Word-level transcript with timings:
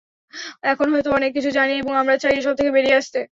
এখন 0.63 0.87
হয়তো 0.93 1.09
অনেক 1.13 1.31
কিছু 1.33 1.49
জানি 1.51 1.73
এবং 1.77 1.93
আমরা 1.97 2.15
চাই 2.17 2.35
এসব 2.37 2.53
থেকে 2.55 2.71
বেরিয়ে 2.71 2.97
আসতে। 2.97 3.21